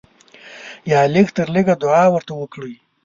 [0.91, 2.73] یا لږ تر لږه دعا ورته وکړئ.